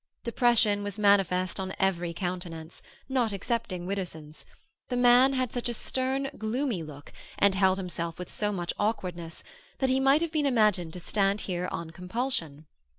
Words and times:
Depression 0.23 0.81
was 0.81 0.97
manifest 0.97 1.59
on 1.59 1.75
every 1.77 2.11
countenance, 2.11 2.81
not 3.07 3.31
excepting 3.31 3.85
Widdowson's; 3.85 4.45
the 4.89 4.97
man 4.97 5.33
had 5.33 5.53
such 5.53 5.69
a 5.69 5.75
stern, 5.75 6.31
gloomy 6.39 6.81
look, 6.81 7.13
and 7.37 7.53
held 7.53 7.77
himself 7.77 8.17
with 8.17 8.31
so 8.33 8.51
much 8.51 8.73
awkwardness, 8.79 9.43
that 9.77 9.91
he 9.91 9.99
might 9.99 10.21
have 10.21 10.31
been 10.31 10.47
imagined 10.47 10.91
to 10.93 10.99
stand 10.99 11.41
here 11.41 11.69
on 11.71 11.91
compulsion. 11.91 12.65